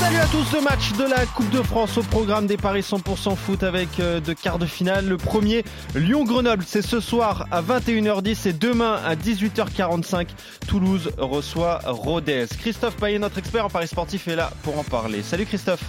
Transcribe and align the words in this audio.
Salut 0.00 0.16
à 0.16 0.26
tous, 0.26 0.52
le 0.54 0.62
match 0.62 0.92
de 0.92 1.04
la 1.04 1.26
Coupe 1.26 1.50
de 1.50 1.60
France 1.62 1.98
au 1.98 2.02
programme 2.02 2.46
des 2.46 2.56
paris 2.56 2.80
100% 2.80 3.36
foot 3.36 3.62
avec 3.62 4.00
euh, 4.00 4.20
deux 4.20 4.34
quarts 4.34 4.58
de 4.58 4.66
finale. 4.66 5.06
Le 5.06 5.16
premier, 5.16 5.64
Lyon-Grenoble, 5.94 6.64
c'est 6.66 6.82
ce 6.82 7.00
soir 7.00 7.46
à 7.50 7.60
21h10 7.60 8.48
et 8.48 8.52
demain 8.52 8.98
à 9.04 9.14
18h45. 9.16 10.28
Toulouse 10.66 11.10
reçoit 11.18 11.80
Rodez. 11.84 12.46
Christophe 12.58 12.96
Payet, 12.96 13.18
notre 13.18 13.38
expert 13.38 13.66
en 13.66 13.70
paris 13.70 13.88
sportif, 13.88 14.28
est 14.28 14.36
là 14.36 14.50
pour 14.62 14.78
en 14.78 14.84
parler. 14.84 15.22
Salut 15.22 15.46
Christophe. 15.46 15.84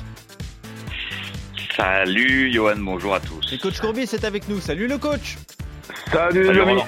Salut 1.78 2.52
Johan, 2.52 2.76
bonjour 2.80 3.16
à 3.16 3.20
tous. 3.20 3.54
Et 3.54 3.58
coach 3.58 3.80
Courbis 3.80 4.10
est 4.14 4.26
avec 4.26 4.50
nous. 4.50 4.60
Salut 4.60 4.88
le 4.88 4.98
coach. 4.98 5.38
Salut, 6.12 6.46
Salut. 6.46 6.82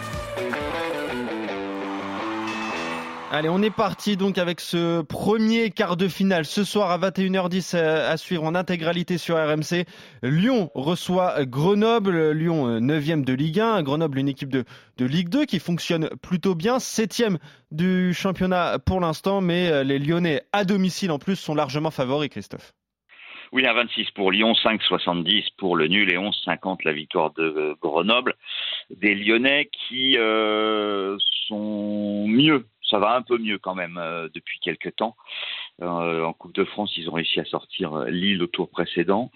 Allez, 3.34 3.48
on 3.48 3.62
est 3.62 3.74
parti 3.74 4.18
donc 4.18 4.38
avec 4.38 4.60
ce 4.60 5.04
premier 5.04 5.70
quart 5.70 5.96
de 5.96 6.10
finale 6.10 6.44
ce 6.44 6.66
soir 6.66 6.92
à 6.92 6.98
21h10 6.98 7.78
euh, 7.78 8.12
à 8.12 8.18
suivre 8.18 8.44
en 8.44 8.56
intégralité 8.56 9.18
sur 9.18 9.38
RMC. 9.38 9.86
Lyon 10.22 10.70
reçoit 10.76 11.46
Grenoble, 11.46 12.32
Lyon 12.32 12.82
9e 12.82 13.24
de 13.24 13.32
Ligue 13.32 13.62
1, 13.62 13.84
Grenoble 13.84 14.20
une 14.20 14.28
équipe 14.28 14.50
de, 14.50 14.66
de 14.98 15.06
Ligue 15.06 15.30
2 15.30 15.46
qui 15.46 15.60
fonctionne 15.60 16.10
plutôt 16.22 16.56
bien, 16.56 16.80
7e 16.80 17.38
du 17.72 18.14
championnat 18.14 18.80
pour 18.80 19.00
l'instant, 19.00 19.40
mais 19.40 19.72
euh, 19.72 19.86
les 19.86 19.98
Lyonnais 19.98 20.42
à 20.52 20.66
domicile 20.66 21.12
en 21.12 21.18
plus 21.18 21.38
sont 21.38 21.56
largement 21.56 21.90
favoris, 21.90 22.28
Christophe. 22.28 22.74
Oui, 23.54 23.68
un 23.68 23.74
26 23.74 24.12
pour 24.12 24.32
Lyon, 24.32 24.54
5,70 24.54 25.50
pour 25.58 25.76
le 25.76 25.88
nul 25.88 26.10
et 26.10 26.16
11,50 26.16 26.80
la 26.86 26.94
victoire 26.94 27.34
de 27.34 27.44
euh, 27.44 27.76
Grenoble. 27.82 28.36
Des 28.90 29.14
Lyonnais 29.14 29.70
qui 29.72 30.18
euh, 30.18 31.18
sont 31.48 32.28
mieux, 32.30 32.66
ça 32.92 33.00
va 33.00 33.16
un 33.16 33.22
peu 33.22 33.38
mieux 33.38 33.58
quand 33.58 33.74
même 33.74 33.98
euh, 33.98 34.28
depuis 34.34 34.60
quelques 34.60 34.96
temps. 34.96 35.16
Euh, 35.82 36.24
en 36.24 36.34
Coupe 36.34 36.54
de 36.54 36.66
France, 36.66 36.94
ils 36.98 37.10
ont 37.10 37.14
réussi 37.14 37.40
à 37.40 37.46
sortir 37.46 37.94
euh, 37.94 38.10
Lille 38.10 38.44
au 38.44 38.48
tour 38.48 38.70
précédent. 38.70 39.32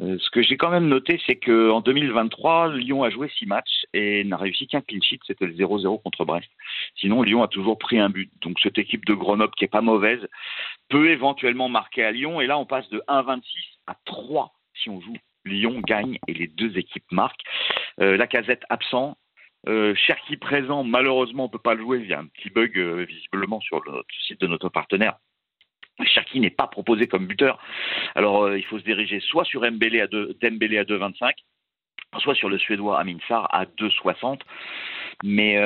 Ce 0.00 0.30
que 0.30 0.42
j'ai 0.42 0.56
quand 0.56 0.70
même 0.70 0.86
noté, 0.86 1.20
c'est 1.26 1.34
qu'en 1.36 1.80
2023, 1.80 2.76
Lyon 2.76 3.02
a 3.02 3.10
joué 3.10 3.28
six 3.36 3.46
matchs 3.46 3.84
et 3.92 4.22
n'a 4.22 4.36
réussi 4.36 4.68
qu'un 4.68 4.80
clean 4.80 5.00
sheet, 5.02 5.18
c'était 5.26 5.46
le 5.46 5.54
0-0 5.54 6.00
contre 6.02 6.24
Brest. 6.24 6.48
Sinon, 6.94 7.22
Lyon 7.22 7.42
a 7.42 7.48
toujours 7.48 7.78
pris 7.78 7.98
un 7.98 8.08
but. 8.08 8.30
Donc 8.40 8.60
cette 8.60 8.78
équipe 8.78 9.04
de 9.06 9.14
Grenoble, 9.14 9.52
qui 9.56 9.64
est 9.64 9.68
pas 9.68 9.80
mauvaise, 9.80 10.24
peut 10.88 11.10
éventuellement 11.10 11.68
marquer 11.68 12.04
à 12.04 12.12
Lyon. 12.12 12.40
Et 12.40 12.46
là, 12.46 12.60
on 12.60 12.64
passe 12.64 12.88
de 12.90 13.02
1,26 13.08 13.42
à 13.88 13.96
3 14.04 14.52
si 14.74 14.88
on 14.88 15.00
joue. 15.00 15.16
Lyon 15.44 15.80
gagne 15.84 16.18
et 16.28 16.34
les 16.34 16.46
deux 16.46 16.78
équipes 16.78 17.10
marquent. 17.10 17.42
La 17.96 18.28
casette 18.28 18.62
absent. 18.68 19.16
Euh, 19.66 19.94
Cherki 19.94 20.36
présent, 20.36 20.84
malheureusement, 20.84 21.44
on 21.44 21.48
peut 21.48 21.58
pas 21.58 21.74
le 21.74 21.80
jouer. 21.80 22.00
Il 22.00 22.06
y 22.06 22.14
a 22.14 22.20
un 22.20 22.26
petit 22.26 22.50
bug 22.50 22.78
euh, 22.78 23.04
visiblement 23.04 23.60
sur 23.60 23.82
le 23.84 24.02
site 24.26 24.40
de 24.40 24.46
notre 24.46 24.68
partenaire. 24.68 25.16
Cherki 26.04 26.38
n'est 26.38 26.50
pas 26.50 26.68
proposé 26.68 27.08
comme 27.08 27.26
buteur. 27.26 27.58
Alors, 28.14 28.44
euh, 28.44 28.58
il 28.58 28.64
faut 28.64 28.78
se 28.78 28.84
diriger 28.84 29.20
soit 29.20 29.44
sur 29.44 29.68
Mbélé 29.68 30.00
à 30.00 30.06
2, 30.06 30.38
Dembélé 30.40 30.78
à 30.78 30.84
2,25, 30.84 31.32
soit 32.18 32.36
sur 32.36 32.48
le 32.48 32.58
Suédois 32.58 33.00
Amin 33.00 33.18
Sarr 33.26 33.52
à 33.52 33.64
2,60. 33.64 34.40
Mais 35.24 35.60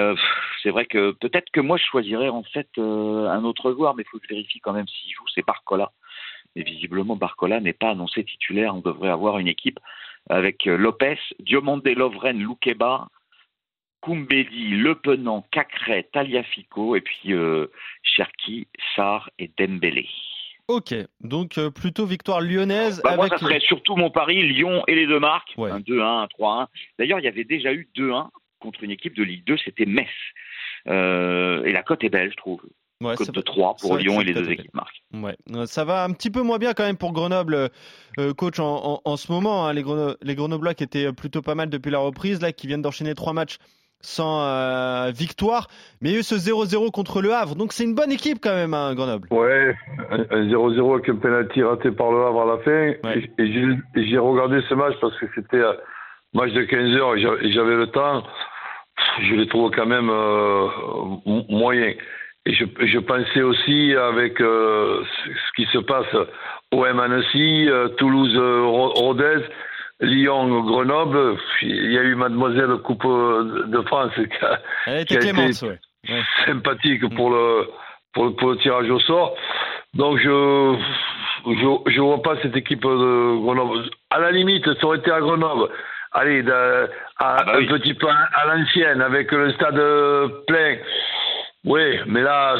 c'est 0.63 0.71
vrai 0.71 0.87
que 0.87 1.11
peut-être 1.11 1.51
que 1.51 1.61
moi, 1.61 1.77
je 1.77 1.85
choisirais 1.85 2.31
en 2.31 2.43
fait 2.43 2.71
un 2.79 3.45
autre 3.45 3.73
joueur, 3.73 3.95
mais 3.95 4.03
il 4.03 4.09
faut 4.09 4.19
que 4.19 4.25
je 4.27 4.35
vérifie 4.35 4.61
quand 4.61 4.73
même 4.73 4.89
s'il 4.89 5.13
joue. 5.13 5.27
C'est 5.35 5.45
Barcola. 5.47 5.93
Mais 6.57 6.63
visiblement, 6.63 7.17
Barcola 7.17 7.61
n'est 7.61 7.75
pas 7.75 7.91
annoncé 7.91 8.25
titulaire. 8.25 8.75
On 8.75 8.81
devrait 8.81 9.11
avoir 9.11 9.39
une 9.39 9.49
équipe 9.49 9.79
avec 10.31 10.65
Lopez, 10.65 11.19
Diomandé 11.39 11.95
Lovren, 11.95 12.41
Loukeba, 12.41 13.09
Koumbedi, 14.03 14.71
Le 14.71 14.95
Penant, 14.97 15.47
Cacré, 15.51 16.09
Taliafico, 16.13 16.95
et 16.97 17.01
puis 17.01 17.33
euh, 17.33 17.69
Cherki, 18.03 18.67
Sarr 18.95 19.31
et 19.39 19.51
Dembélé. 19.59 20.07
Ok, 20.69 20.95
donc 21.21 21.57
euh, 21.59 21.71
plutôt 21.71 22.05
victoire 22.07 22.41
lyonnaise 22.41 23.01
Bah, 23.03 23.17
moi, 23.17 23.29
ça 23.29 23.39
serait 23.39 23.61
surtout 23.61 23.97
mon 23.97 24.11
pari, 24.11 24.43
Lyon 24.43 24.83
et 24.89 24.95
les 24.95 25.07
deux 25.07 25.19
marques. 25.21 25.53
Ouais. 25.57 25.71
Un 25.71 25.81
2-1, 25.81 26.01
un 26.03 26.27
3-1. 26.39 26.67
D'ailleurs, 26.99 27.19
il 27.21 27.25
y 27.25 27.29
avait 27.29 27.45
déjà 27.45 27.73
eu 27.73 27.89
2-1 27.97 28.29
contre 28.61 28.83
une 28.85 28.91
équipe 28.91 29.15
de 29.17 29.23
Ligue 29.25 29.45
2, 29.45 29.57
c'était 29.65 29.87
Metz. 29.87 30.07
Euh, 30.89 31.65
et 31.65 31.73
la 31.73 31.83
cote 31.83 32.05
est 32.05 32.09
belle, 32.11 32.31
je 32.31 32.37
trouve. 32.37 32.61
Ouais, 33.01 33.17
Cote 33.17 33.27
c'est 33.27 33.35
de 33.35 33.41
pas- 33.41 33.53
3 33.53 33.75
c'est 33.79 33.89
pour 33.89 33.97
Lyon 33.99 34.21
et 34.21 34.25
les 34.25 34.33
deux 34.35 34.49
équipes 34.51 34.75
marques. 34.75 35.03
Ouais, 35.13 35.37
Euh, 35.55 35.67
ça 35.67 35.85
va 35.85 36.05
un 36.05 36.13
petit 36.13 36.31
peu 36.31 36.43
moins 36.43 36.59
bien 36.59 36.73
quand 36.73 36.85
même 36.85 36.97
pour 36.97 37.13
Grenoble, 37.13 37.55
euh, 37.55 37.69
euh, 38.21 38.33
coach, 38.33 38.61
en, 38.61 38.77
en- 38.95 39.01
en 39.05 39.17
ce 39.17 39.31
moment. 39.33 39.67
hein. 39.67 39.73
les, 39.73 39.83
Greno- 39.83 40.15
les 40.23 40.35
Grenoblois 40.37 40.75
qui 40.75 40.85
étaient 40.85 41.13
plutôt 41.13 41.43
pas 41.43 41.57
mal 41.57 41.69
depuis 41.69 41.91
la 41.91 41.99
reprise, 41.99 42.41
là, 42.41 42.53
qui 42.53 42.69
viennent 42.69 42.83
d'enchaîner 42.83 43.15
trois 43.15 43.33
matchs 43.33 43.57
sans 44.03 44.43
euh, 44.43 45.11
victoire. 45.15 45.69
Mais 46.01 46.11
il 46.11 46.13
y 46.13 46.17
a 46.17 46.21
eu 46.21 46.23
ce 46.23 46.35
0-0 46.35 46.91
contre 46.91 47.23
le 47.23 47.33
Havre. 47.33 47.55
Donc 47.55 47.73
c'est 47.73 47.85
une 47.85 47.95
bonne 47.95 48.13
équipe 48.13 48.39
quand 48.43 48.55
même, 48.55 48.75
hein, 48.75 48.95
Grenoble. 48.95 49.29
Ouais, 49.31 49.75
un 50.11 50.21
un 50.31 50.47
0-0 50.49 50.95
avec 50.95 51.09
un 51.09 51.17
penalty 51.17 51.63
raté 51.63 51.91
par 51.93 52.11
le 52.11 52.25
Havre 52.25 52.43
à 52.43 52.47
la 52.57 52.59
fin. 52.59 53.09
Ouais. 53.09 53.31
Et, 53.39 53.43
et 53.97 54.07
j'ai- 54.09 54.19
regardé 54.19 54.61
ce 54.69 54.75
match 54.75 54.95
parce 55.01 55.17
que 55.19 55.27
c'était 55.35 55.63
un 55.63 55.75
match 56.35 56.53
de 56.53 56.63
15 56.65 56.97
heures 56.97 57.15
et 57.17 57.21
j'a- 57.21 57.37
et 57.43 57.53
j'avais 57.53 57.77
le 57.77 57.87
temps. 57.87 58.23
Je 59.23 59.35
les 59.35 59.49
trouve 59.49 59.71
quand 59.71 59.87
même 59.87 60.11
euh, 60.11 60.67
moyens. 61.49 61.95
Et 62.45 62.55
je, 62.55 62.65
je 62.81 62.99
pensais 62.99 63.43
aussi 63.43 63.95
avec 63.95 64.41
euh, 64.41 65.03
ce 65.27 65.53
qui 65.63 65.69
se 65.73 65.79
passe 65.79 66.07
au 66.73 66.85
M 66.85 66.99
Annecy, 66.99 67.69
euh, 67.69 67.89
Lyon, 70.03 70.61
Grenoble. 70.63 71.37
Il 71.63 71.93
y 71.93 71.99
a 71.99 72.03
eu 72.03 72.15
Mademoiselle 72.15 72.77
Coupe 72.85 73.05
de 73.05 73.81
France 73.87 74.13
qui 74.17 74.45
a, 74.45 74.59
Elle 74.87 75.05
qui 75.07 75.15
était 75.15 75.27
a 75.29 75.31
été 75.31 75.33
clémente, 75.33 75.63
ouais. 75.63 75.79
Ouais. 76.11 76.23
sympathique 76.45 77.15
pour 77.15 77.31
le, 77.31 77.69
pour 78.13 78.25
le 78.27 78.31
pour 78.33 78.51
le 78.51 78.57
tirage 78.59 78.91
au 78.91 78.99
sort. 79.01 79.35
Donc 79.95 80.19
je 80.19 80.77
je 81.47 81.91
je 81.93 82.01
vois 82.01 82.23
pas 82.23 82.35
cette 82.43 82.57
équipe 82.57 82.83
de 82.83 83.37
Grenoble. 83.43 83.85
À 84.11 84.19
la 84.21 84.31
limite, 84.33 84.65
ça 84.81 84.87
aurait 84.87 84.99
été 84.99 85.11
à 85.11 85.21
Grenoble. 85.21 85.69
Allez, 86.15 86.43
de- 86.43 86.51
à, 86.53 86.89
Ah 87.19 87.45
bah 87.47 87.53
un 87.55 87.59
oui. 87.59 87.67
petit 87.69 87.95
peu 87.95 88.07
à, 88.09 88.29
à 88.35 88.47
l'ancienne, 88.55 89.01
avec 89.01 89.31
le 89.33 89.51
stade 89.53 89.81
plein. 90.47 90.77
Oui, 91.65 91.81
mais 92.07 92.23
là, 92.23 92.57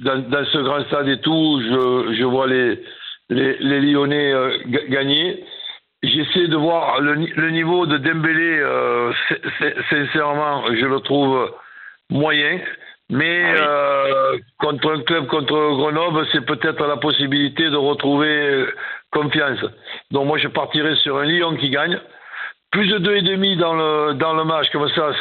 dans, 0.00 0.18
dans 0.30 0.44
ce 0.46 0.58
grand 0.58 0.82
stade 0.86 1.06
et 1.08 1.20
tout, 1.20 1.60
je, 1.62 2.14
je 2.18 2.24
vois 2.24 2.46
les, 2.46 2.82
les, 3.28 3.56
les 3.60 3.80
Lyonnais 3.82 4.32
euh, 4.32 4.56
ga- 4.66 4.86
gagner. 4.88 5.44
J'essaie 6.02 6.46
de 6.46 6.56
voir 6.56 7.00
le, 7.00 7.16
ni- 7.16 7.32
le 7.34 7.50
niveau 7.50 7.86
de 7.86 7.96
Dembélé, 7.98 8.58
euh, 8.60 9.12
sincèrement, 9.90 10.64
je 10.72 10.86
le 10.86 11.00
trouve 11.00 11.52
moyen. 12.10 12.60
Mais 13.10 13.42
Ah 13.46 13.52
oui. 13.54 13.60
euh, 13.66 14.38
contre 14.60 14.92
un 14.94 15.00
club 15.02 15.26
contre 15.28 15.54
Grenoble, 15.54 16.26
c'est 16.32 16.44
peut-être 16.44 16.86
la 16.86 16.98
possibilité 16.98 17.70
de 17.70 17.76
retrouver 17.76 18.28
euh, 18.28 18.66
confiance. 19.10 19.58
Donc 20.10 20.26
moi, 20.26 20.36
je 20.38 20.48
partirais 20.48 20.94
sur 20.96 21.16
un 21.18 21.24
Lyon 21.24 21.56
qui 21.56 21.70
gagne. 21.70 21.98
Plus 22.70 22.86
de 22.86 22.98
deux 22.98 23.16
et 23.16 23.22
demi 23.22 23.56
dans 23.56 23.72
le 23.74 24.12
dans 24.14 24.34
le 24.34 24.44
match, 24.44 24.68
comme 24.72 24.88
ça, 24.90 25.12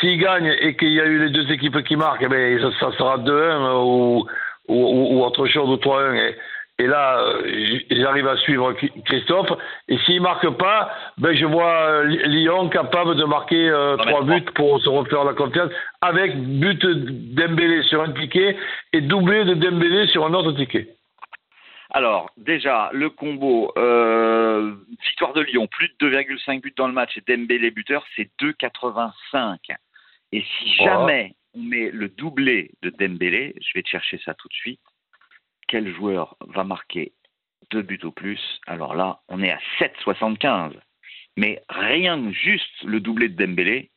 s'il 0.00 0.18
gagne 0.18 0.56
et 0.60 0.74
qu'il 0.74 0.88
y 0.94 1.00
a 1.00 1.04
eu 1.04 1.18
les 1.18 1.30
deux 1.30 1.52
équipes 1.52 1.82
qui 1.84 1.96
marquent, 1.96 2.22
eh 2.24 2.28
ben, 2.28 2.58
ça, 2.60 2.70
ça 2.80 2.96
sera 2.96 3.18
2-1 3.18 3.30
euh, 3.30 3.74
ou, 3.74 4.26
ou, 4.68 4.74
ou- 4.74 5.18
ou 5.18 5.22
autre 5.24 5.46
chose, 5.46 5.68
ou 5.68 5.76
3-1. 5.76 6.32
Et, 6.80 6.86
là, 6.86 7.18
euh, 7.18 7.78
j'arrive 7.90 8.28
à 8.28 8.36
suivre 8.36 8.72
Christophe. 9.04 9.50
Et 9.88 9.98
s'il 9.98 10.20
marque 10.20 10.48
pas, 10.50 10.90
ben, 11.18 11.34
je 11.34 11.44
vois 11.44 11.72
euh, 11.72 12.04
Lyon 12.04 12.68
capable 12.68 13.16
de 13.16 13.24
marquer 13.24 13.68
euh, 13.68 13.96
trois 13.96 14.22
buts 14.22 14.44
pour 14.54 14.80
se 14.80 14.88
refaire 14.88 15.24
la 15.24 15.34
confiance, 15.34 15.72
avec 16.00 16.36
but 16.36 16.84
Dembélé 17.34 17.82
sur 17.82 18.02
un 18.02 18.12
ticket 18.12 18.56
et 18.92 19.00
doublé 19.00 19.44
de 19.44 19.54
Dembélé 19.54 20.06
sur 20.06 20.24
un 20.24 20.34
autre 20.34 20.52
ticket. 20.52 20.88
Alors, 21.90 22.30
déjà, 22.36 22.90
le 22.92 23.08
combo, 23.08 23.72
euh, 23.78 24.74
victoire 25.06 25.32
de 25.32 25.40
Lyon, 25.40 25.66
plus 25.66 25.88
de 25.98 26.10
2,5 26.10 26.60
buts 26.60 26.74
dans 26.76 26.86
le 26.86 26.92
match 26.92 27.16
et 27.16 27.22
Dembélé 27.26 27.70
buteur, 27.70 28.04
c'est 28.14 28.30
2,85. 28.40 29.56
Et 30.32 30.44
si 30.58 30.74
jamais 30.74 31.34
on 31.54 31.62
met 31.62 31.90
le 31.90 32.08
doublé 32.08 32.72
de 32.82 32.90
Dembélé, 32.90 33.54
je 33.60 33.70
vais 33.74 33.82
te 33.82 33.88
chercher 33.88 34.20
ça 34.22 34.34
tout 34.34 34.48
de 34.48 34.54
suite, 34.54 34.80
quel 35.68 35.94
joueur 35.94 36.36
va 36.40 36.64
marquer 36.64 37.12
deux 37.70 37.82
buts 37.82 38.00
au 38.02 38.10
plus 38.10 38.40
Alors 38.66 38.94
là, 38.94 39.20
on 39.28 39.42
est 39.42 39.52
à 39.52 39.58
7,75. 39.78 40.72
Mais 41.36 41.62
rien 41.68 42.20
que 42.20 42.32
juste 42.32 42.82
le 42.82 43.00
doublé 43.00 43.28
de 43.28 43.36
Dembélé, 43.36 43.92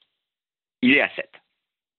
il 0.84 0.94
est 0.94 1.02
à 1.02 1.10
7. 1.16 1.30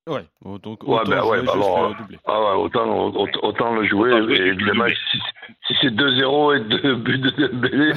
Ouais, 0.08 0.24
donc 0.60 0.82
autant 0.82 1.28
ouais, 1.28 1.38
alors. 1.38 1.96
Ah 2.26 2.40
ouais, 2.40 2.62
autant, 2.62 3.06
autant, 3.06 3.40
autant 3.42 3.74
le 3.74 3.86
jouer, 3.86 4.12
Autant 4.12 4.30
et 4.30 4.48
évidemment, 4.48 4.88
si 4.88 5.18
c'est 5.82 5.90
2-0 5.90 6.56
et 6.56 6.60
2 6.82 6.94
buts 6.96 7.18
de 7.18 7.30
Dembélé, 7.30 7.92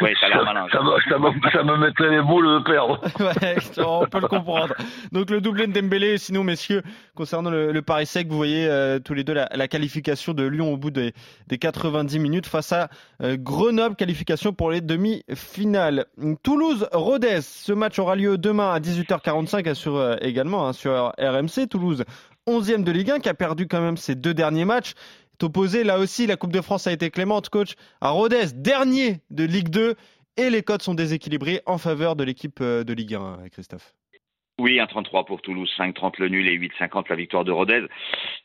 Ouais, 0.00 0.14
ça 0.20 0.26
a 0.26 0.28
l'air 0.28 0.44
malin. 0.44 0.66
ça, 0.72 0.82
me, 0.82 0.90
ça, 1.08 1.18
me, 1.18 1.50
ça 1.50 1.62
me 1.62 1.76
mettrait 1.78 2.10
les 2.10 2.22
boules 2.22 2.46
de 2.46 2.64
perdre. 2.64 3.00
Ouais, 3.20 3.56
on 3.78 4.06
peut 4.06 4.20
le 4.20 4.28
comprendre. 4.28 4.74
Donc 5.12 5.30
le 5.30 5.40
doublé 5.40 5.66
de 5.66 5.72
Dembélé. 5.72 6.18
Sinon, 6.18 6.44
messieurs, 6.44 6.82
concernant 7.14 7.50
le, 7.50 7.72
le 7.72 7.82
Paris 7.82 8.06
Sec, 8.06 8.28
vous 8.28 8.36
voyez 8.36 8.66
euh, 8.68 8.98
tous 8.98 9.14
les 9.14 9.24
deux 9.24 9.32
la, 9.34 9.48
la 9.54 9.68
qualification 9.68 10.34
de 10.34 10.44
Lyon 10.44 10.72
au 10.72 10.76
bout 10.76 10.90
des, 10.90 11.12
des 11.46 11.58
90 11.58 12.18
minutes 12.18 12.46
face 12.46 12.72
à 12.72 12.88
euh, 13.22 13.36
Grenoble, 13.38 13.96
qualification 13.96 14.52
pour 14.52 14.70
les 14.70 14.80
demi-finales. 14.80 16.06
Toulouse-Rodez, 16.42 17.40
ce 17.42 17.72
match 17.72 17.98
aura 17.98 18.16
lieu 18.16 18.38
demain 18.38 18.72
à 18.72 18.80
18h45 18.80 19.74
sur, 19.74 19.96
euh, 19.96 20.16
également 20.20 20.66
hein, 20.68 20.72
sur 20.72 21.12
RMC. 21.18 21.68
Toulouse, 21.70 22.04
11e 22.46 22.84
de 22.84 22.92
Ligue 22.92 23.10
1, 23.10 23.20
qui 23.20 23.28
a 23.28 23.34
perdu 23.34 23.66
quand 23.66 23.80
même 23.80 23.96
ses 23.96 24.14
deux 24.14 24.34
derniers 24.34 24.64
matchs. 24.64 24.92
Opposé, 25.44 25.84
là 25.84 25.98
aussi, 25.98 26.26
la 26.26 26.36
Coupe 26.36 26.52
de 26.52 26.60
France 26.60 26.86
a 26.86 26.92
été 26.92 27.10
clémente, 27.10 27.48
coach, 27.50 27.74
à 28.00 28.10
Rodez, 28.10 28.46
dernier 28.54 29.20
de 29.30 29.44
Ligue 29.44 29.68
2, 29.68 29.94
et 30.36 30.50
les 30.50 30.62
codes 30.62 30.82
sont 30.82 30.94
déséquilibrés 30.94 31.60
en 31.66 31.78
faveur 31.78 32.16
de 32.16 32.24
l'équipe 32.24 32.58
euh, 32.60 32.82
de 32.82 32.92
Ligue 32.92 33.14
1, 33.14 33.48
Christophe. 33.52 33.92
Oui, 34.58 34.76
1,33 34.78 35.26
pour 35.26 35.42
Toulouse, 35.42 35.70
5,30 35.78 36.14
le 36.18 36.28
nul 36.28 36.46
et 36.48 36.56
8,50 36.58 37.06
la 37.08 37.16
victoire 37.16 37.44
de 37.44 37.50
Rodez. 37.52 37.82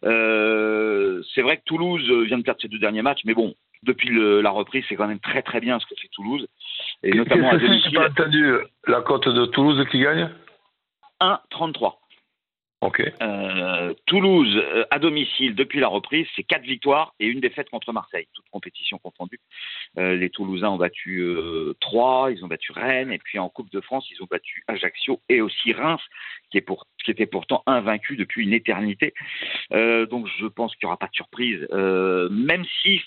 Euh, 0.06 1.22
c'est 1.34 1.42
vrai 1.42 1.58
que 1.58 1.64
Toulouse 1.66 2.02
vient 2.28 2.38
de 2.38 2.44
perdre 2.44 2.62
ses 2.62 2.68
deux 2.68 2.80
derniers 2.80 3.02
matchs, 3.04 3.22
mais 3.26 3.34
bon, 3.36 3.54
depuis 3.84 4.10
le- 4.10 4.42
la 4.42 4.50
reprise, 4.50 4.84
c'est 4.90 4.96
quand 4.96 5.08
même 5.08 5.20
très 5.20 5.42
très 5.44 5.60
bien 5.62 5.80
ce 5.80 5.86
que 5.86 5.94
fait 6.02 6.08
Toulouse. 6.12 6.48
Et 7.04 7.12
notamment 7.12 7.50
à 7.50 7.52
Qu'est-ce 7.52 7.62
que 7.62 7.68
c'est 7.68 7.74
J'ai 7.76 7.92
domicile, 7.92 8.14
pas 8.16 8.24
entendu 8.24 8.54
la 8.88 9.02
cote 9.02 9.28
de 9.30 9.46
Toulouse 9.46 9.86
qui 9.92 10.00
gagne? 10.00 10.30
1,33. 11.22 11.99
Ok. 12.82 13.02
Euh, 13.22 13.94
Toulouse, 14.06 14.56
euh, 14.56 14.86
à 14.90 15.00
domicile, 15.00 15.54
depuis 15.54 15.82
la 15.82 15.90
reprise, 15.90 16.26
c'est 16.36 16.44
quatre 16.44 16.64
victoires 16.64 17.14
et 17.20 17.28
une 17.28 17.42
défaite 17.42 17.70
contre 17.70 17.92
Marseille, 17.92 18.28
toute 18.34 18.46
compétition 18.52 18.98
confondue. 19.00 19.40
Euh, 19.98 20.16
les 20.16 20.30
Toulousains 20.30 20.70
ont 20.70 20.78
battu 20.78 21.20
euh, 21.20 21.74
Troyes, 21.82 22.32
ils 22.32 22.46
ont 22.46 22.48
battu 22.48 22.72
Rennes, 22.72 23.12
et 23.12 23.18
puis 23.18 23.38
en 23.38 23.50
Coupe 23.50 23.70
de 23.72 23.82
France, 23.82 24.08
ils 24.12 24.24
ont 24.24 24.28
battu 24.32 24.64
Ajaccio 24.68 25.20
et 25.28 25.42
aussi 25.42 25.74
Reims, 25.74 26.02
qui, 26.52 26.58
est 26.58 26.62
pour, 26.62 26.88
qui 27.04 27.12
était 27.12 27.26
pourtant 27.26 27.64
invaincu 27.66 28.16
depuis 28.16 28.46
une 28.46 28.54
éternité. 28.54 29.14
Donc 29.72 30.28
je 30.40 30.48
pense 30.48 30.74
qu'il 30.76 30.86
n'y 30.86 30.88
aura 30.88 30.98
pas 30.98 31.08
de 31.08 31.16
surprise, 31.16 31.68
même 31.72 32.66
si 32.82 33.02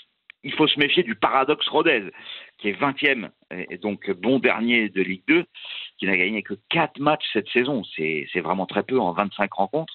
il 0.45 0.53
faut 0.53 0.67
se 0.67 0.79
méfier 0.79 1.03
du 1.03 1.15
paradoxe 1.15 1.67
Rodez, 1.69 2.11
qui 2.59 2.69
est 2.69 2.81
20e 2.81 3.31
et 3.51 3.67
et 3.71 3.79
donc 3.79 4.11
bon 4.11 4.39
dernier 4.39 4.89
de 4.89 5.03
Ligue 5.03 5.23
2, 5.29 5.45
qui 5.99 6.07
n'a 6.07 6.17
gagné 6.17 6.43
que 6.43 6.55
4 6.71 6.99
matchs 6.99 7.25
cette 7.33 7.49
saison. 7.49 7.83
C'est 7.97 8.41
vraiment 8.41 8.67
très 8.67 8.83
peu 8.83 8.99
en 8.99 9.13
25 9.13 9.53
rencontres. 9.53 9.95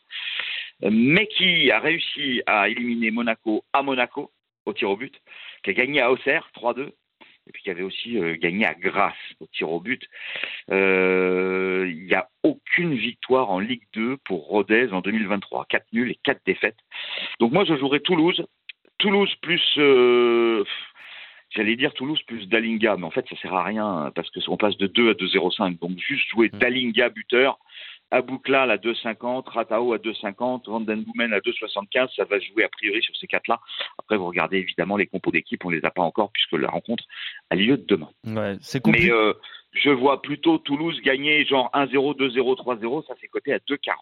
Euh, 0.83 0.89
Mais 0.91 1.27
qui 1.27 1.71
a 1.71 1.79
réussi 1.79 2.41
à 2.45 2.69
éliminer 2.69 3.11
Monaco 3.11 3.63
à 3.73 3.81
Monaco 3.81 4.31
au 4.65 4.73
tir 4.73 4.89
au 4.89 4.97
but, 4.97 5.15
qui 5.63 5.69
a 5.69 5.73
gagné 5.73 6.01
à 6.01 6.11
Auxerre 6.11 6.49
3-2, 6.53 6.89
et 7.47 7.51
puis 7.53 7.63
qui 7.63 7.69
avait 7.69 7.83
aussi 7.83 8.17
euh, 8.17 8.35
gagné 8.35 8.65
à 8.65 8.73
Grasse 8.73 9.15
au 9.39 9.47
tir 9.47 9.71
au 9.71 9.79
but. 9.79 10.03
Euh, 10.71 11.89
Il 11.89 12.05
n'y 12.05 12.13
a 12.13 12.29
aucune 12.43 12.93
victoire 12.95 13.49
en 13.49 13.59
Ligue 13.59 13.83
2 13.93 14.17
pour 14.17 14.47
Rodez 14.47 14.91
en 14.91 15.01
2023. 15.01 15.65
4 15.69 15.85
nuls 15.93 16.11
et 16.11 16.19
4 16.23 16.41
défaites. 16.45 16.77
Donc 17.39 17.53
moi, 17.53 17.63
je 17.65 17.77
jouerai 17.77 18.01
Toulouse. 18.01 18.45
Toulouse 18.97 19.33
plus... 19.41 19.77
J'allais 21.49 21.75
dire 21.75 21.93
Toulouse 21.93 22.21
plus 22.27 22.47
Dalinga, 22.47 22.97
mais 22.97 23.05
en 23.05 23.11
fait 23.11 23.25
ça 23.29 23.35
sert 23.37 23.53
à 23.53 23.63
rien 23.63 24.11
parce 24.15 24.29
que 24.31 24.39
on 24.49 24.57
passe 24.57 24.77
de 24.77 24.87
2 24.87 25.09
à 25.09 25.13
2,05. 25.13 25.79
Donc 25.79 25.97
juste 25.97 26.29
jouer 26.29 26.49
Dalinga 26.49 27.09
buteur, 27.09 27.57
Abouklal 28.11 28.71
à 28.71 28.77
2,50, 28.77 29.49
Ratao 29.49 29.93
à 29.93 29.97
2,50, 29.97 30.69
Vandenboomen 30.69 31.33
à 31.33 31.39
2,75, 31.39 32.15
ça 32.15 32.23
va 32.25 32.39
jouer 32.39 32.63
a 32.63 32.69
priori 32.69 33.01
sur 33.01 33.15
ces 33.15 33.27
quatre-là. 33.27 33.59
Après 33.97 34.17
vous 34.17 34.27
regardez 34.27 34.57
évidemment 34.57 34.97
les 34.97 35.07
compos 35.07 35.31
d'équipe, 35.31 35.63
on 35.65 35.69
les 35.69 35.83
a 35.83 35.91
pas 35.91 36.01
encore 36.01 36.31
puisque 36.31 36.53
la 36.53 36.69
rencontre 36.69 37.03
a 37.49 37.55
lieu 37.55 37.77
demain. 37.77 38.09
Ouais, 38.25 38.57
c'est 38.61 38.85
Mais 38.87 39.11
euh, 39.11 39.33
je 39.73 39.89
vois 39.89 40.21
plutôt 40.21 40.57
Toulouse 40.57 41.01
gagner 41.01 41.45
genre 41.45 41.69
1-0, 41.73 42.17
2-0, 42.17 42.57
3-0, 42.57 43.07
ça 43.07 43.13
c'est 43.19 43.27
coté 43.27 43.53
à 43.53 43.57
2,40. 43.57 43.93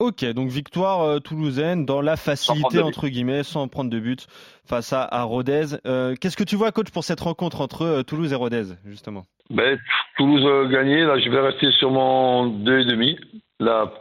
Ok, 0.00 0.24
donc 0.32 0.48
victoire 0.48 1.02
euh, 1.02 1.18
toulousaine 1.18 1.84
dans 1.84 2.00
la 2.00 2.16
facilité, 2.16 2.78
entre 2.80 3.06
guillemets, 3.08 3.42
sans 3.42 3.68
prendre 3.68 3.90
de 3.90 3.98
but 4.00 4.26
face 4.66 4.92
à, 4.94 5.02
à 5.04 5.22
Rodez. 5.24 5.76
Euh, 5.86 6.14
Qu'est-ce 6.20 6.36
que 6.38 6.42
tu 6.44 6.56
vois, 6.56 6.72
coach, 6.72 6.90
pour 6.90 7.04
cette 7.04 7.20
rencontre 7.20 7.60
entre 7.60 7.82
euh, 7.82 8.02
Toulouse 8.02 8.32
et 8.32 8.36
Rodez, 8.36 8.64
justement? 8.86 9.24
Ben, 9.50 9.78
Toulouse 10.16 10.44
a 10.46 10.68
gagné. 10.72 11.04
Là, 11.04 11.18
je 11.18 11.28
vais 11.28 11.40
rester 11.40 11.70
sur 11.72 11.90
mon 11.90 12.46
2,5. 12.64 13.18
Là, 13.60 13.92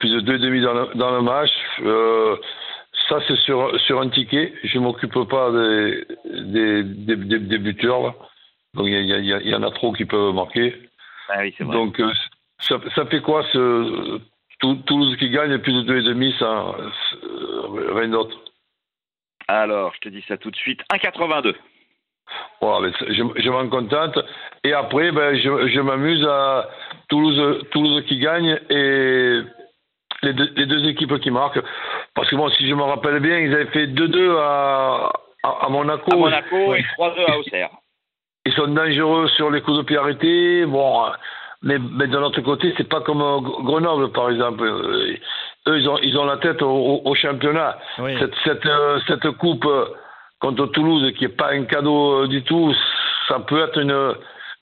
plus 0.00 0.10
de 0.10 0.20
2,5 0.20 0.62
dans 0.64 0.74
le, 0.74 0.94
dans 0.96 1.10
le 1.12 1.22
match. 1.22 1.50
Euh, 1.82 2.36
ça, 3.08 3.20
c'est 3.28 3.36
sur, 3.36 3.70
sur 3.86 4.00
un 4.00 4.08
ticket. 4.08 4.52
Je 4.64 4.78
ne 4.78 4.82
m'occupe 4.82 5.14
pas 5.28 5.52
des, 5.52 6.04
des, 6.24 6.82
des, 6.82 7.16
des- 7.16 7.38
des 7.38 7.58
buteurs. 7.58 8.02
Là. 8.02 8.14
Donc, 8.74 8.86
il 8.88 9.44
y, 9.46 9.54
en 9.54 9.62
a 9.62 9.70
trop 9.70 9.92
qui 9.92 10.04
peuvent 10.06 10.34
marquer. 10.34 10.74
Ah 11.28 11.38
oui, 11.42 11.54
c'est 11.56 11.62
vrai. 11.64 11.76
Donc, 11.76 12.00
euh, 12.00 12.10
ça, 12.58 12.78
ça 12.96 13.06
fait 13.06 13.20
quoi 13.20 13.44
ce 13.52 14.18
Toulouse 14.58 15.16
qui 15.18 15.30
gagne 15.30 15.58
plus 15.58 15.84
de 15.84 16.00
2,5 16.00 16.38
ça 16.38 16.74
euh, 17.24 17.94
rien 17.94 18.08
d'autre. 18.08 18.36
Alors, 19.48 19.92
je 19.94 20.00
te 20.00 20.08
dis 20.08 20.24
ça 20.26 20.36
tout 20.36 20.50
de 20.50 20.56
suite. 20.56 20.80
1,82. 20.92 21.54
Voilà, 22.60 22.90
je, 23.08 23.22
je 23.36 23.50
m'en 23.50 23.68
contente. 23.68 24.18
Et 24.64 24.72
après, 24.72 25.12
ben, 25.12 25.36
je, 25.36 25.68
je 25.68 25.80
m'amuse 25.80 26.26
à 26.26 26.68
Toulouse, 27.08 27.64
Toulouse 27.70 28.04
qui 28.06 28.18
gagne 28.18 28.58
et 28.70 29.40
les 30.22 30.32
deux, 30.32 30.52
les 30.56 30.66
deux 30.66 30.88
équipes 30.88 31.20
qui 31.20 31.30
marquent. 31.30 31.62
Parce 32.14 32.28
que 32.28 32.36
bon, 32.36 32.48
si 32.50 32.68
je 32.68 32.74
me 32.74 32.82
rappelle 32.82 33.20
bien, 33.20 33.38
ils 33.38 33.54
avaient 33.54 33.66
fait 33.66 33.86
2-2 33.86 34.36
à, 34.38 35.12
à, 35.44 35.66
à 35.66 35.68
Monaco. 35.68 36.12
À 36.12 36.16
Monaco 36.16 36.74
et 36.74 36.82
3-2 36.98 37.30
à 37.30 37.38
Auxerre. 37.38 37.70
Ils 38.46 38.52
sont 38.52 38.68
dangereux 38.68 39.28
sur 39.28 39.50
les 39.50 39.60
coups 39.60 39.78
de 39.78 39.82
pied 39.82 39.96
arrêtés. 39.96 40.64
Bon, 40.66 41.06
mais, 41.66 41.78
mais 41.98 42.06
de 42.06 42.16
l'autre 42.16 42.40
côté, 42.40 42.72
c'est 42.76 42.88
pas 42.88 43.00
comme 43.00 43.18
Grenoble, 43.68 44.10
par 44.12 44.30
exemple. 44.30 44.64
Euh, 44.64 45.16
Eux, 45.68 45.78
ils 45.80 45.88
ont, 45.88 45.98
ils 45.98 46.16
ont 46.16 46.24
la 46.24 46.36
tête 46.38 46.62
au, 46.62 47.14
championnat. 47.14 47.76
Oui. 47.98 48.12
Cette, 48.20 48.34
cette, 48.44 48.66
euh, 48.66 48.98
cette 49.08 49.28
coupe 49.32 49.66
euh, 49.66 49.86
contre 50.40 50.66
Toulouse, 50.66 51.12
qui 51.18 51.24
n'est 51.24 51.34
pas 51.42 51.50
un 51.52 51.64
cadeau 51.64 52.26
du 52.28 52.42
tout, 52.44 52.72
ça 53.28 53.40
peut 53.40 53.60
être 53.66 53.78
une, 53.80 54.14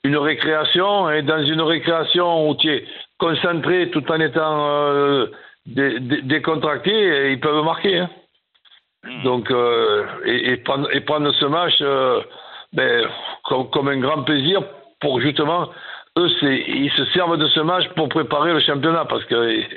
une 0.03 0.17
récréation. 0.17 1.09
Et 1.11 1.21
dans 1.21 1.43
une 1.45 1.61
récréation 1.61 2.49
où 2.49 2.55
tu 2.55 2.69
es 2.73 2.85
concentré 3.19 3.91
tout 3.91 4.03
en 4.11 4.19
étant 4.19 4.67
euh, 4.67 5.27
dé- 5.67 5.99
dé- 5.99 6.21
décontracté, 6.23 7.31
ils 7.33 7.39
peuvent 7.39 7.63
marquer. 7.63 7.99
hein. 7.99 8.09
Hmm. 9.03 9.23
Donc, 9.23 9.51
euh, 9.51 10.03
et, 10.25 10.53
et 10.53 10.57
prendre, 10.57 10.87
et 10.95 11.01
prendre 11.01 11.31
ce 11.33 11.45
match 11.45 11.75
euh, 11.81 12.21
ben, 12.73 13.05
comme, 13.43 13.69
comme 13.69 13.87
un 13.89 13.99
grand 13.99 14.23
plaisir 14.23 14.63
pour 14.99 15.21
justement, 15.21 15.69
eux, 16.17 16.29
c'est, 16.39 16.63
ils 16.67 16.91
se 16.95 17.05
servent 17.13 17.37
de 17.37 17.47
ce 17.49 17.59
match 17.59 17.85
pour 17.95 18.07
préparer 18.09 18.53
le 18.53 18.59
championnat 18.59 19.05
parce 19.05 19.25
qu'ils 19.25 19.67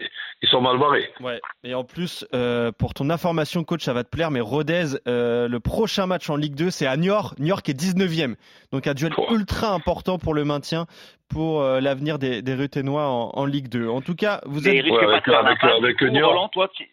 ils 0.40 0.49
sont 0.50 0.61
mal 0.61 0.79
barrés. 0.79 1.11
Ouais. 1.20 1.40
Et 1.64 1.75
en 1.75 1.82
plus, 1.82 2.25
euh, 2.32 2.70
pour 2.70 2.94
ton 2.94 3.11
information, 3.11 3.64
coach, 3.64 3.82
ça 3.82 3.93
va 3.93 4.05
te 4.05 4.08
plaire, 4.08 4.31
mais 4.31 4.40
Rodez, 4.40 4.96
euh, 5.08 5.49
le 5.49 5.58
prochain 5.58 6.06
match 6.06 6.31
en 6.31 6.37
Ligue 6.37 6.55
2, 6.55 6.70
c'est 6.70 6.87
à 6.87 6.96
Niort. 6.96 7.35
Niort 7.40 7.62
est 7.67 7.75
19e. 7.76 8.37
Donc 8.71 8.87
un 8.87 8.95
duel 8.95 9.12
Oh. 9.16 9.26
ultra 9.33 9.71
important 9.73 10.18
pour 10.18 10.35
le 10.35 10.45
maintien, 10.45 10.87
pour 11.28 11.61
euh, 11.62 11.80
l'avenir 11.80 12.21
des, 12.21 12.40
des 12.40 12.54
Ruténois 12.54 13.09
en, 13.09 13.30
en 13.35 13.45
Ligue 13.47 13.68
2. 13.68 13.88
En 13.88 14.00
tout 14.00 14.14
cas, 14.14 14.40
vous 14.47 14.61
Mais 14.61 14.76
êtes... 14.76 14.85
Ouais, 14.85 14.90
pas 15.07 15.11
avec- 15.11 15.25
de 15.26 15.30
faire 15.33 15.45
avec- 15.75 16.02
avec. 16.02 16.23
Roland, 16.25 16.49
toi, 16.50 16.71
si, 16.76 16.85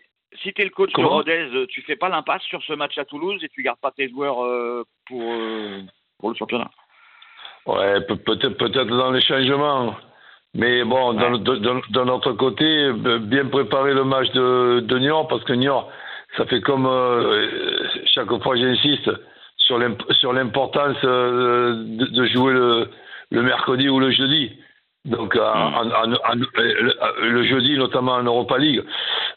si 0.41 0.51
tu 0.51 0.61
es 0.63 0.65
le 0.65 0.71
coach 0.71 0.89
Comment 0.95 1.09
de 1.09 1.13
Rodez, 1.13 1.67
tu 1.69 1.83
fais 1.83 1.95
pas 1.95 2.09
l'impasse 2.09 2.41
sur 2.43 2.63
ce 2.63 2.73
match 2.73 2.97
à 2.97 3.05
Toulouse 3.05 3.39
et 3.43 3.49
tu 3.49 3.61
gardes 3.61 3.79
pas 3.79 3.91
tes 3.91 4.09
joueurs 4.09 4.43
euh, 4.43 4.83
pour, 5.07 5.21
euh, 5.21 5.81
pour 6.17 6.29
le 6.31 6.35
championnat. 6.35 6.71
Ouais, 7.65 8.01
peut- 8.01 8.17
peut-être, 8.17 8.57
peut-être 8.57 8.85
dans 8.87 9.11
les 9.11 9.21
changements. 9.21 9.95
Mais 10.53 10.83
bon, 10.85 11.13
d'un 11.13 11.37
de- 11.37 11.55
de- 11.57 12.11
autre 12.11 12.31
côté, 12.33 12.63
euh, 12.65 13.19
bien 13.19 13.45
préparer 13.45 13.93
le 13.93 14.03
match 14.05 14.31
de, 14.31 14.79
de 14.81 14.99
Niort, 14.99 15.27
parce 15.27 15.43
que 15.43 15.53
Niort, 15.53 15.91
ça 16.37 16.45
fait 16.45 16.61
comme 16.61 16.85
euh, 16.85 17.89
chaque 18.05 18.29
fois 18.41 18.55
j'insiste 18.55 19.09
sur 19.57 19.77
l'imp- 19.79 20.11
sur 20.13 20.31
l'importance 20.31 20.95
euh, 21.03 21.73
de, 21.99 22.05
de 22.05 22.25
jouer 22.27 22.53
le, 22.53 22.87
le 23.31 23.41
mercredi 23.41 23.89
ou 23.89 23.99
le 23.99 24.11
jeudi. 24.11 24.51
Donc 25.05 25.35
en- 25.35 25.41
en- 25.41 25.91
en- 25.91 26.13
en- 26.13 26.35
le, 26.35 27.29
le 27.29 27.43
jeudi, 27.43 27.77
notamment 27.77 28.13
en 28.13 28.23
Europa 28.23 28.57
League. 28.57 28.83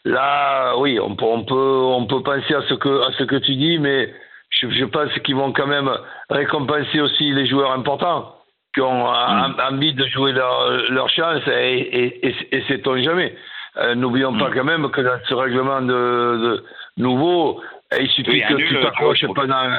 Là, 0.05 0.77
oui, 0.77 0.99
on 0.99 1.15
peut, 1.15 1.25
on 1.25 1.43
peut, 1.43 1.55
on 1.99 2.05
peut 2.05 2.23
penser 2.23 2.53
à 2.55 2.61
ce 2.61 2.75
que, 2.75 3.01
à 3.07 3.11
ce 3.17 3.23
que 3.25 3.35
tu 3.37 3.55
dis, 3.55 3.77
mais 3.79 4.13
je, 4.61 4.69
je 4.69 4.85
pense 4.85 5.11
qu'ils 5.23 5.35
vont 5.35 5.51
quand 5.51 5.67
même 5.67 5.89
récompenser 6.29 6.99
aussi 7.01 7.31
les 7.31 7.47
joueurs 7.47 7.71
importants 7.71 8.35
qui 8.73 8.81
ont 8.81 9.07
euh, 9.07 9.69
envie 9.71 9.93
de 9.93 10.05
jouer 10.07 10.31
leur, 10.31 10.91
leur 10.91 11.09
chance 11.09 11.41
et, 11.47 11.79
et, 11.79 12.27
et, 12.27 12.35
et 12.51 12.61
sait-on 12.67 13.01
jamais. 13.01 13.35
Euh, 13.77 13.95
N'oublions 13.95 14.37
pas 14.37 14.51
quand 14.51 14.63
même 14.63 14.89
que 14.91 15.01
dans 15.01 15.19
ce 15.27 15.33
règlement 15.33 15.81
de, 15.81 15.87
de 15.87 16.63
nouveau, 16.97 17.61
il 17.99 18.09
suffit 18.09 18.29
Oui, 18.31 18.43
que 18.47 18.53
nul, 18.53 18.67
tu 18.67 18.79
t'accroches 18.81 19.25
pendant 19.33 19.69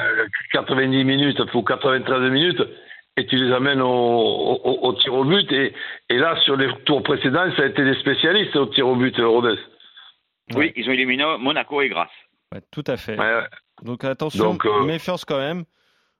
90 0.53 1.03
minutes 1.05 1.39
ou 1.53 1.61
93 1.61 2.31
minutes 2.31 2.61
et 3.17 3.25
tu 3.27 3.35
les 3.35 3.53
amènes 3.53 3.81
au, 3.81 3.87
au, 3.87 4.79
au 4.87 4.93
tir 4.93 5.13
au 5.13 5.23
but. 5.23 5.49
Et, 5.51 5.73
et 6.09 6.17
là, 6.17 6.35
sur 6.41 6.55
les 6.57 6.69
tours 6.85 7.03
précédents, 7.03 7.45
ça 7.55 7.63
a 7.63 7.65
été 7.67 7.83
des 7.83 7.95
spécialistes 7.99 8.55
au 8.55 8.65
tir 8.67 8.87
au 8.87 8.95
but, 8.95 9.15
Rodez. 9.19 9.59
Oui, 10.55 10.73
ils 10.75 10.89
ont 10.89 10.93
éliminé 10.93 11.23
Monaco 11.39 11.81
et 11.81 11.89
Grasse. 11.89 12.09
Ouais, 12.53 12.61
tout 12.71 12.83
à 12.87 12.97
fait. 12.97 13.17
Ouais. 13.17 13.43
Donc 13.83 14.03
attention, 14.03 14.51
Donc, 14.51 14.65
euh, 14.65 14.83
méfiance 14.83 15.25
quand 15.25 15.37
même. 15.37 15.63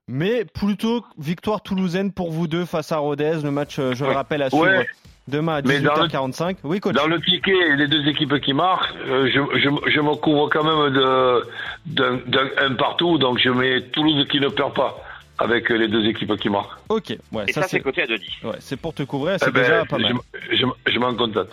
mais 0.07 0.45
plutôt 0.45 1.05
victoire 1.17 1.61
toulousaine 1.61 2.11
pour 2.11 2.31
vous 2.31 2.47
deux 2.47 2.65
face 2.65 2.91
à 2.91 2.97
Rodez. 2.97 3.39
Le 3.43 3.51
match, 3.51 3.77
euh, 3.79 3.93
je 3.93 4.03
le 4.03 4.11
rappelle, 4.11 4.41
à 4.41 4.49
suivre 4.49 4.65
Ouais. 4.65 4.87
demain 5.27 5.55
à 5.57 5.61
Mais 5.61 5.79
dans 5.79 5.93
le- 5.95 6.07
18h45. 6.07 6.57
Oui, 6.63 6.79
coach. 6.79 6.95
Dans 6.95 7.07
le 7.07 7.21
ticket, 7.21 7.75
les 7.77 7.87
deux 7.87 8.05
équipes 8.07 8.39
qui 8.41 8.53
marquent, 8.53 8.93
euh, 9.07 9.29
je, 9.31 9.39
je, 9.59 9.69
je 9.91 9.99
me 10.01 10.15
couvre 10.15 10.49
quand 10.49 10.63
même 10.63 10.93
de- 10.93 11.43
d'un 11.85 12.17
d'un 12.27 12.47
un 12.57 12.73
partout, 12.75 13.17
donc 13.19 13.39
je 13.39 13.49
mets 13.49 13.81
Toulouse 13.91 14.25
qui 14.29 14.39
ne 14.39 14.49
perd 14.49 14.73
pas 14.73 14.97
avec 15.37 15.69
les 15.69 15.87
deux 15.87 16.05
équipes 16.05 16.35
qui 16.37 16.49
marquent. 16.49 16.77
Ok, 16.89 17.15
ouais, 17.31 17.45
Et 17.47 17.53
ça, 17.53 17.61
c'est 17.63 17.77
c'est 17.77 17.79
coté 17.81 18.01
à 18.03 18.07
2-10. 18.07 18.43
ouais, 18.43 18.55
c'est 18.59 18.77
pour 18.79 18.93
te 18.93 19.03
couvrir, 19.03 19.37
c'est 19.39 19.47
Eh 19.49 19.51
ben, 19.51 19.61
déjà 19.61 19.85
pas 19.85 19.97
mal. 19.97 20.13
je, 20.51 20.55
je, 20.57 20.65
je 20.91 20.99
m'en 20.99 21.13
contente. 21.15 21.49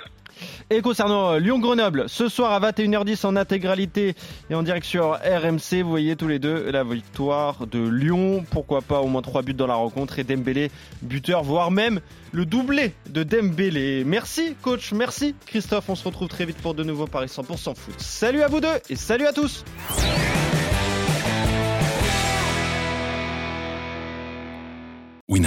Et 0.71 0.81
concernant 0.83 1.33
euh, 1.33 1.39
Lyon-Grenoble, 1.39 2.09
ce 2.09 2.29
soir 2.29 2.53
à 2.53 2.71
21h10 2.71 3.27
en 3.27 3.37
intégralité 3.37 4.15
et 4.51 4.55
en 4.55 4.63
direct 4.63 4.87
sur 4.87 5.13
RMC, 5.13 5.83
vous 5.83 5.91
voyez 5.91 6.17
tous 6.17 6.29
les 6.29 6.39
deux 6.39 6.71
la 6.71 6.85
victoire 6.85 7.67
de 7.67 7.87
Lyon. 7.89 8.45
Pourquoi 8.51 8.83
pas 8.83 9.01
au 9.01 9.07
moins 9.07 9.23
trois 9.23 9.43
buts 9.43 9.55
dans 9.55 9.67
la 9.67 9.75
rencontre 9.75 10.19
et 10.19 10.25
Dembélé 10.25 10.71
buteur, 11.03 11.43
voire 11.43 11.71
même 11.71 12.01
le 12.33 12.45
doublé 12.45 12.93
de 13.09 13.23
Dembélé. 13.23 14.05
Merci 14.05 14.55
coach, 14.63 14.93
merci 14.93 15.35
Christophe. 15.47 15.89
On 15.89 15.95
se 15.95 16.05
retrouve 16.05 16.29
très 16.29 16.45
vite 16.45 16.59
pour 16.59 16.75
de 16.75 16.85
nouveaux 16.85 17.07
Paris 17.07 17.29
100% 17.29 17.75
foot. 17.75 17.95
Salut 17.99 18.43
à 18.43 18.49
vous 18.49 18.61
deux 18.61 18.69
et 18.91 18.97
salut 18.97 19.27
à 19.27 19.33
tous. 19.33 19.65